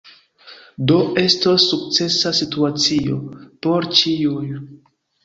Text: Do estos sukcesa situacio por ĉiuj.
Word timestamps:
Do 0.91 0.95
estos 1.25 1.65
sukcesa 1.73 2.31
situacio 2.39 3.19
por 3.67 3.89
ĉiuj. 4.01 4.49